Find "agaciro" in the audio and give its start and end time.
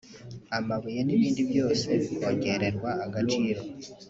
3.05-3.61